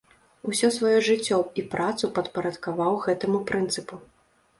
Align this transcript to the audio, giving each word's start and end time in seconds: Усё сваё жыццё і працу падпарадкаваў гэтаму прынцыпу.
Усё 0.51 0.69
сваё 0.77 1.01
жыццё 1.07 1.37
і 1.61 1.63
працу 1.73 2.09
падпарадкаваў 2.15 2.97
гэтаму 3.05 3.43
прынцыпу. 3.53 4.01